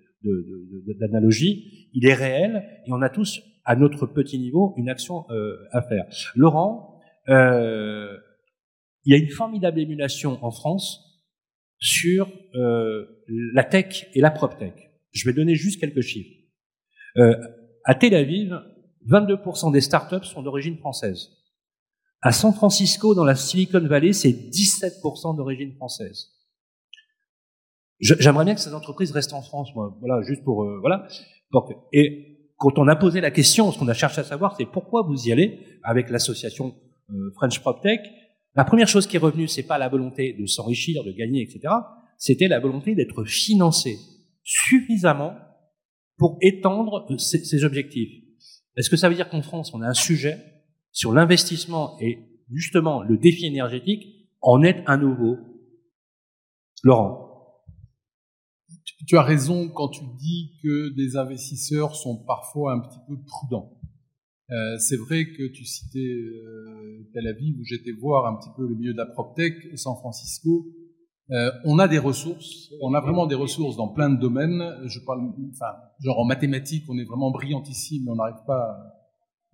[1.00, 5.58] d'analogie, il est réel et on a tous, à notre petit niveau, une action euh,
[5.72, 6.06] à faire.
[6.36, 8.18] Laurent, euh,
[9.06, 11.24] il y a une formidable émulation en France
[11.78, 14.74] sur euh, la tech et la prop-tech.
[15.12, 16.36] Je vais donner juste quelques chiffres.
[17.86, 18.60] à Tel Aviv,
[19.08, 21.30] 22% des startups sont d'origine française.
[22.22, 26.39] À San Francisco, dans la Silicon Valley, c'est 17% d'origine française.
[28.00, 29.98] J'aimerais bien que ces entreprises restent en France, moi.
[30.00, 31.08] Voilà, juste pour euh, voilà.
[31.92, 35.02] et quand on a posé la question, ce qu'on a cherché à savoir, c'est pourquoi
[35.02, 36.76] vous y allez avec l'association
[37.10, 38.00] euh, French PropTech.
[38.56, 41.74] La première chose qui est revenue, c'est pas la volonté de s'enrichir, de gagner, etc.
[42.18, 43.98] C'était la volonté d'être financé
[44.44, 45.34] suffisamment
[46.18, 48.24] pour étendre euh, ces, ces objectifs.
[48.78, 50.38] Est-ce que ça veut dire qu'en France, on a un sujet
[50.92, 52.20] sur l'investissement et
[52.54, 54.06] justement le défi énergétique
[54.42, 55.38] en est un nouveau?
[56.84, 57.29] Laurent
[59.08, 63.74] tu as raison quand tu dis que des investisseurs sont parfois un petit peu prudents.
[64.52, 68.68] Euh, c'est vrai que tu citais euh, Tel Aviv où j'étais voir un petit peu
[68.68, 70.66] le milieu de la PropTech, San Francisco.
[71.32, 74.64] Euh, on a des ressources, on a vraiment des ressources dans plein de domaines.
[74.88, 78.92] Je parle, enfin, genre en mathématiques, on est vraiment brillantissime, mais on n'arrive pas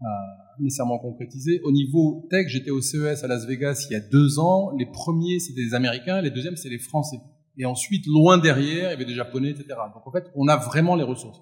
[0.01, 1.59] à, à nécessairement concrétiser.
[1.65, 4.71] Au niveau tech, j'étais au CES à Las Vegas il y a deux ans.
[4.79, 7.17] Les premiers, c'était les Américains, les deuxièmes, c'est les Français.
[7.57, 9.67] Et ensuite, loin derrière, il y avait des Japonais, etc.
[9.93, 11.41] Donc en fait, on a vraiment les ressources.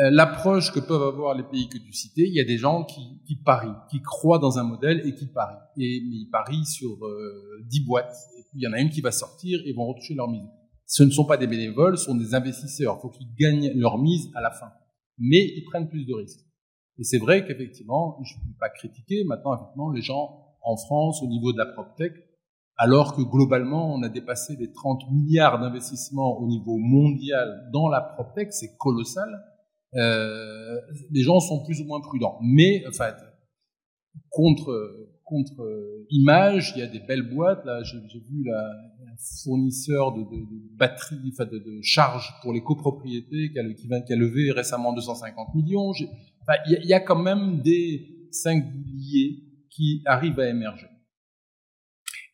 [0.00, 2.84] Euh, l'approche que peuvent avoir les pays que tu citais, il y a des gens
[2.84, 5.60] qui, qui parient, qui croient dans un modèle et qui parient.
[5.76, 8.14] Et mais ils parient sur euh, 10 boîtes.
[8.38, 10.48] Et puis il y en a une qui va sortir et vont retoucher leur mise.
[10.86, 12.96] Ce ne sont pas des bénévoles, ce sont des investisseurs.
[12.98, 14.72] Il faut qu'ils gagnent leur mise à la fin.
[15.18, 16.44] Mais ils prennent plus de risques.
[16.98, 21.22] Et c'est vrai qu'effectivement, je ne peux pas critiquer, maintenant, effectivement, les gens en France,
[21.22, 22.12] au niveau de la PropTech,
[22.76, 28.00] alors que globalement, on a dépassé les 30 milliards d'investissements au niveau mondial dans la
[28.00, 29.28] PropTech, c'est colossal.
[29.94, 32.38] Euh, les gens sont plus ou moins prudents.
[32.42, 33.14] Mais, enfin,
[34.30, 37.64] contre contre image, il y a des belles boîtes.
[37.64, 38.62] Là, j'ai vu la,
[39.44, 44.12] fournisseur de, de, de batteries, enfin de, de charges pour les copropriétés qui a, qui,
[44.12, 45.90] a levé récemment 250 millions.
[45.90, 50.88] Enfin, il, il y a quand même des singuliers qui arrivent à émerger.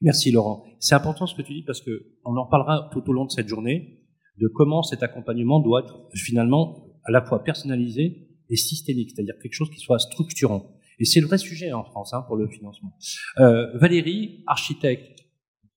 [0.02, 0.64] Merci Laurent.
[0.78, 3.30] C'est important ce que tu dis parce que on en parlera tout au long de
[3.30, 4.00] cette journée
[4.38, 9.52] de comment cet accompagnement doit être finalement à la fois personnalisé et systémique, c'est-à-dire quelque
[9.52, 10.74] chose qui soit structurant.
[10.98, 12.92] Et c'est le vrai sujet en France hein, pour le financement.
[13.38, 15.20] Euh, Valérie, architecte,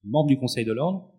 [0.03, 1.11] membre du Conseil de l'ordre,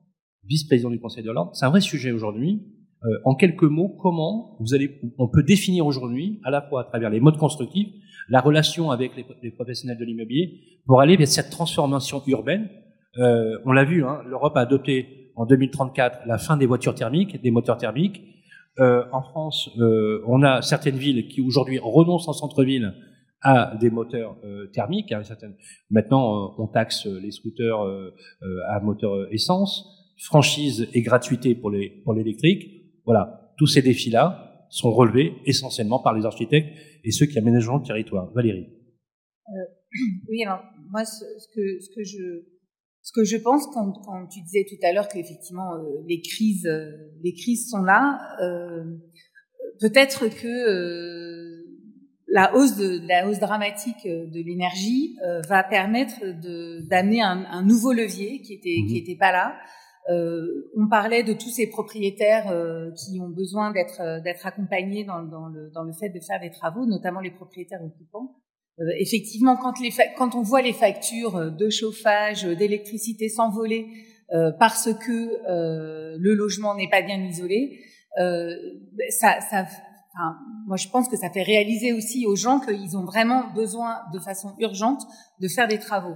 [0.44, 2.62] vice-président du Conseil de l'ordre, c'est un vrai sujet aujourd'hui.
[3.04, 6.84] Euh, en quelques mots, comment vous allez, on peut définir aujourd'hui, à la fois à
[6.84, 7.88] travers les modes constructifs,
[8.28, 12.68] la relation avec les, les professionnels de l'immobilier, pour aller vers cette transformation urbaine
[13.18, 17.40] euh, on l'a vu, hein, l'Europe a adopté en 2034 la fin des voitures thermiques,
[17.40, 18.22] des moteurs thermiques.
[18.80, 22.94] Euh, en France, euh, on a certaines villes qui aujourd'hui renoncent en centre-ville
[23.40, 25.12] à des moteurs euh, thermiques.
[25.12, 25.22] Hein.
[25.90, 27.78] Maintenant, euh, on taxe les scooters
[28.68, 32.68] à moteur essence, franchise et gratuité pour les pour l'électrique.
[33.04, 37.82] Voilà, tous ces défis-là sont relevés essentiellement par les architectes et ceux qui aménagent le
[37.82, 38.32] territoire.
[38.32, 38.66] Valérie.
[40.28, 41.24] oui, alors moi, ce,
[41.54, 42.53] que, ce que je
[43.04, 45.70] ce que je pense quand, quand tu disais tout à l'heure qu'effectivement
[46.08, 46.68] les crises
[47.22, 48.18] les crises sont là,
[49.78, 51.54] peut-être que
[52.34, 56.20] la hausse de la hausse dramatique euh, de l'énergie euh, va permettre
[56.88, 59.02] d'amener un, un, nouveau levier qui était qui mhm.
[59.02, 59.54] était pas là.
[60.10, 65.22] Euh, on parlait de tous ces propriétaires euh, qui ont besoin d'être d'être accompagnés dans,
[65.22, 68.34] dans, le, dans le fait de faire des travaux, notamment les propriétaires occupants.
[68.98, 73.86] Effectivement, quand les quand on voit les factures de chauffage, d'électricité s'envoler
[74.58, 77.80] parce que le logement n'est pas bien isolé,
[78.16, 79.66] ça, ça
[80.14, 84.02] Enfin, moi, je pense que ça fait réaliser aussi aux gens qu'ils ont vraiment besoin,
[84.12, 85.02] de façon urgente,
[85.40, 86.14] de faire des travaux.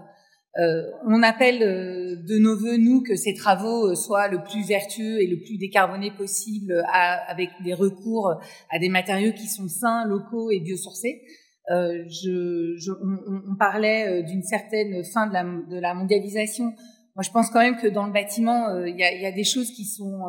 [0.59, 4.67] Euh, on appelle euh, de nos voeux, nous, que ces travaux euh, soient le plus
[4.67, 8.41] vertueux et le plus décarbonés possible, avec des recours
[8.71, 11.23] à des matériaux qui sont sains, locaux et biosourcés.
[11.71, 16.65] Euh, je, je, on, on, parlait d'une certaine fin de la, de la, mondialisation.
[17.15, 19.45] Moi, je pense quand même que dans le bâtiment, il y, a, y, a, des
[19.45, 20.23] choses qui sont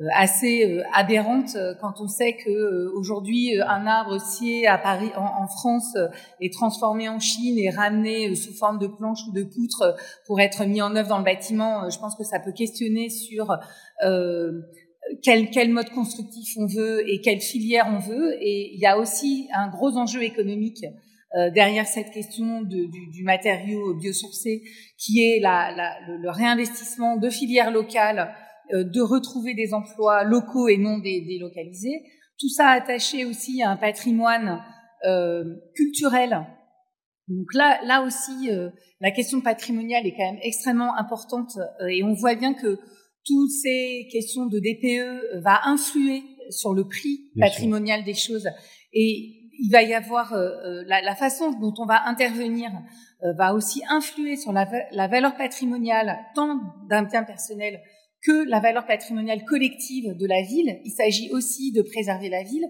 [0.00, 5.10] euh, assez euh, aberrante euh, quand on sait que aujourd'hui un arbre scié à Paris,
[5.14, 5.94] en, France,
[6.40, 10.64] est transformé en Chine et ramené sous forme de planche ou de poutre pour être
[10.64, 11.90] mis en œuvre dans le bâtiment.
[11.90, 13.58] Je pense que ça peut questionner sur
[14.04, 14.62] euh,
[15.22, 18.36] quel, quel mode constructif on veut et quelle filière on veut.
[18.40, 20.84] Et il y a aussi un gros enjeu économique
[21.54, 24.62] derrière cette question de, du, du, matériau biosourcé,
[24.98, 28.34] qui est la, la, le, réinvestissement de filières locales
[28.72, 32.02] euh, de retrouver des emplois locaux et non délocalisés.
[32.38, 34.62] Tout ça attaché aussi à un patrimoine
[35.06, 36.46] euh, culturel.
[37.28, 41.58] Donc là, là aussi, euh, la question patrimoniale est quand même extrêmement importante
[41.88, 42.78] et on voit bien que
[43.24, 48.48] toutes ces questions de DPE va influer sur le prix patrimonial des choses
[48.92, 52.70] et il va y avoir la, la, façon dont on va intervenir
[53.36, 57.80] va aussi influer sur la, la valeur patrimoniale tant d'un bien personnel
[58.22, 60.80] que la valeur patrimoniale collective de la ville.
[60.84, 62.66] Il s'agit aussi de préserver la ville.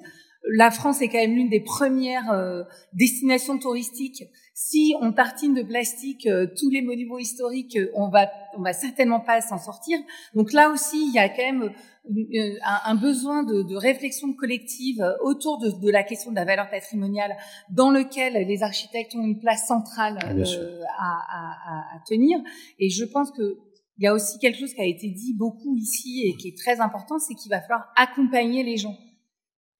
[0.56, 4.24] La France est quand même l'une des premières euh, destinations touristiques.
[4.62, 9.20] Si on tartine de plastique euh, tous les monuments historiques, on va on va certainement
[9.20, 9.98] pas s'en sortir.
[10.34, 15.02] Donc là aussi, il y a quand même euh, un, besoin de, de, réflexion collective
[15.22, 17.38] autour de, de, la question de la valeur patrimoniale,
[17.70, 22.38] dans lequel les architectes ont une place centrale à, à, à, tenir.
[22.78, 23.56] Et je pense que
[23.96, 26.58] il y a aussi quelque chose qui a été dit beaucoup ici et qui est
[26.58, 28.98] très important, c'est qu'il va falloir accompagner les gens.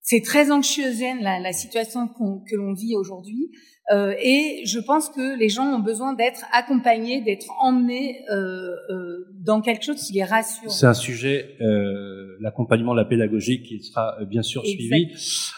[0.01, 3.51] C'est très anxiogène la, la situation que l'on vit aujourd'hui,
[3.91, 9.25] euh, et je pense que les gens ont besoin d'être accompagnés, d'être emmenés euh, euh,
[9.43, 10.71] dans quelque chose qui les rassure.
[10.71, 11.57] C'est un sujet,
[12.39, 15.07] l'accompagnement, la pédagogie, qui sera bien sûr suivi.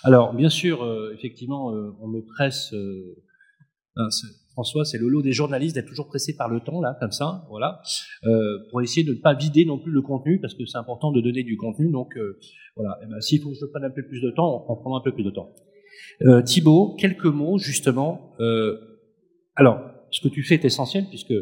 [0.03, 1.67] Alors, bien sûr, effectivement,
[2.01, 2.73] on me presse.
[4.53, 7.45] François, c'est le lot des journalistes d'être toujours pressé par le temps, là, comme ça,
[7.49, 7.81] voilà,
[8.69, 11.21] pour essayer de ne pas vider non plus le contenu, parce que c'est important de
[11.21, 11.91] donner du contenu.
[11.91, 12.17] Donc,
[12.75, 14.99] voilà, eh ben, s'il faut que je prenne un peu plus de temps, on prendra
[14.99, 15.53] un peu plus de temps.
[16.21, 18.33] Euh, Thibaut, quelques mots, justement.
[18.39, 18.77] Euh,
[19.55, 21.33] alors, ce que tu fais est essentiel, puisque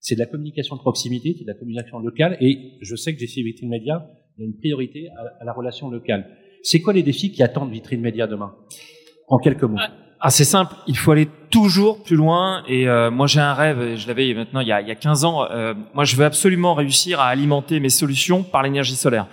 [0.00, 3.24] c'est de la communication de proximité, c'est de la communication locale, et je sais que
[3.24, 6.26] j'ai Vitrine Média, il y a une priorité à, à la relation locale.
[6.62, 8.54] C'est quoi les défis qui attendent Vitrine Média demain?
[9.28, 9.78] En quelques mots.
[10.26, 12.64] Ah, c'est simple, il faut aller toujours plus loin.
[12.66, 14.94] Et euh, moi, j'ai un rêve, je l'avais maintenant il y a, il y a
[14.94, 15.44] 15 ans.
[15.50, 19.26] Euh, moi, je veux absolument réussir à alimenter mes solutions par l'énergie solaire.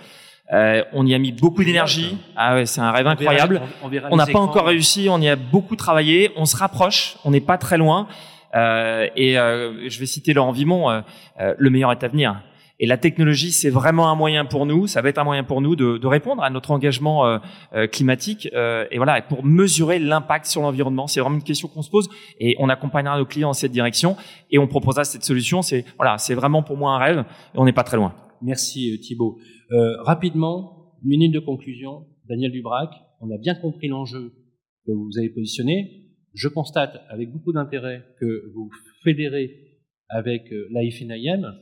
[0.52, 2.18] Euh, on y a mis beaucoup d'énergie.
[2.36, 3.62] Ah ouais, c'est un rêve incroyable.
[4.10, 6.30] On n'a pas encore réussi, on y a beaucoup travaillé.
[6.36, 8.08] On se rapproche, on n'est pas très loin.
[8.54, 11.02] Euh, et je vais citer Laurent Vimon,
[11.38, 12.42] le meilleur est à venir.
[12.82, 15.60] Et la technologie, c'est vraiment un moyen pour nous, ça va être un moyen pour
[15.60, 17.38] nous de, de répondre à notre engagement euh,
[17.74, 18.48] euh climatique.
[18.54, 22.10] Euh, et voilà, pour mesurer l'impact sur l'environnement, c'est vraiment une question qu'on se pose.
[22.40, 24.16] Et on accompagnera nos clients dans cette direction
[24.50, 25.62] et on proposera cette solution.
[25.62, 27.24] C'est voilà, c'est vraiment pour moi un rêve.
[27.54, 28.14] Et on n'est pas très loin.
[28.42, 29.38] Merci euh, Thibault.
[29.72, 32.06] Euh, rapidement, minute de conclusion.
[32.28, 34.32] Daniel Dubrac, on a bien compris l'enjeu
[34.86, 36.06] que vous avez positionné.
[36.34, 38.70] Je constate avec beaucoup d'intérêt que vous
[39.02, 39.50] fédérez
[40.08, 41.54] avec l'AIFNIM,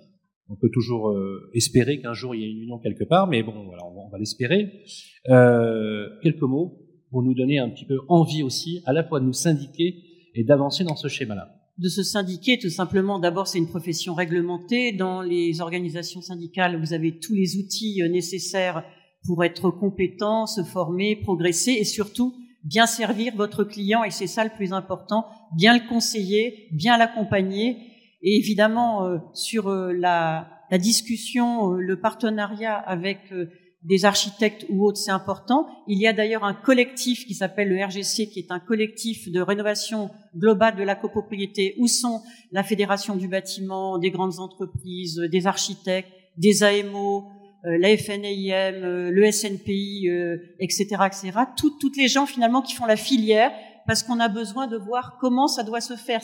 [0.51, 3.43] on peut toujours euh, espérer qu'un jour il y ait une union quelque part, mais
[3.43, 4.82] bon, voilà, on va, l'espérer.
[5.28, 9.26] Euh, quelques mots pour nous donner un petit peu envie aussi, à la fois de
[9.26, 9.95] nous syndiquer
[10.34, 11.59] et d'avancer dans ce schéma-là.
[11.81, 14.93] De se syndiquer, tout simplement, d'abord c'est une profession réglementée.
[14.93, 18.85] Dans les organisations syndicales, vous avez tous les outils euh, nécessaires
[19.24, 24.45] pour être compétent, se former, progresser et surtout bien servir votre client, et c'est ça
[24.45, 25.26] le plus important,
[25.57, 27.76] bien le conseiller, bien l'accompagner.
[28.22, 33.33] Et évidemment, euh, sur euh, la, la, discussion, euh, le partenariat avec
[33.83, 35.66] des architectes ou autres, c'est important.
[35.89, 39.41] Il y a d'ailleurs un collectif qui s'appelle le RGC, qui est un collectif de
[39.41, 42.20] rénovation globale de la copropriété, où sont
[42.53, 47.24] la Fédération du bâtiment, des grandes entreprises, des architectes, des AMO,
[47.64, 50.09] euh, la FNIM, euh, le SNPI,
[50.59, 51.33] etc., etc.
[51.57, 53.51] toutes les gens finalement qui font la filière,
[53.87, 56.20] parce qu'on a besoin de voir comment ça doit se faire.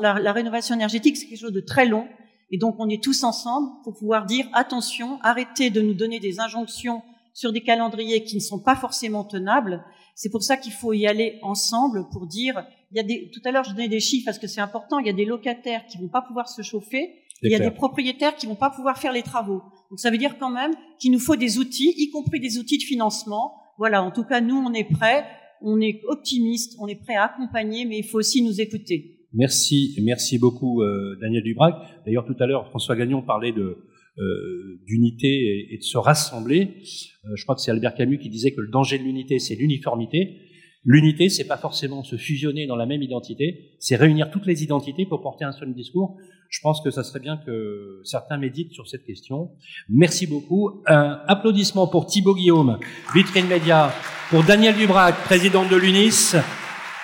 [0.00, 2.06] la, la rénovation énergétique, c'est quelque chose de très long.
[2.52, 6.38] Et donc on est tous ensemble pour pouvoir dire attention, arrêtez de nous donner des
[6.38, 9.82] injonctions sur des calendriers qui ne sont pas forcément tenables.
[10.14, 13.40] C'est pour ça qu'il faut y aller ensemble pour dire, il y a des, tout
[13.46, 15.86] à l'heure je donnais des chiffres parce que c'est important, il y a des locataires
[15.86, 18.98] qui vont pas pouvoir se chauffer, il y a des propriétaires qui vont pas pouvoir
[18.98, 19.62] faire les travaux.
[19.90, 22.78] Donc ça veut dire quand même qu'il nous faut des outils, y compris des outils
[22.78, 23.54] de financement.
[23.78, 25.26] Voilà, en tout cas nous on est prêts,
[25.62, 29.21] on est optimiste, on est prêt à accompagner, mais il faut aussi nous écouter.
[29.34, 31.74] Merci, merci beaucoup euh, Daniel Dubrac.
[32.04, 36.76] D'ailleurs, tout à l'heure, François Gagnon parlait euh, d'unité et, de se rassembler.
[37.24, 39.54] Euh, je crois que c'est Albert Camus qui disait que le danger de l'unité, c'est
[39.54, 40.38] l'uniformité.
[40.84, 45.06] L'unité, c'est pas forcément se fusionner dans la même identité, c'est réunir toutes les identités
[45.06, 46.16] pour porter un seul discours.
[46.50, 49.52] Je pense que ça serait bien que certains méditent sur cette question.
[49.88, 50.82] Merci beaucoup.
[50.86, 52.78] Un applaudissement pour Thibaut Guillaume,
[53.14, 53.92] Vitrine Média,
[54.28, 56.34] pour Daniel Dubrac, présidente de l'UNIS,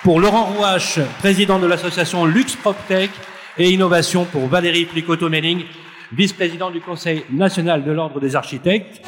[0.03, 3.11] pour Laurent Rouache, président de l'association Lux PropTech
[3.57, 5.63] et Innovation pour Valérie Plicoto-Melling,
[6.13, 9.01] vice-président du Conseil national de l'Ordre des architectes.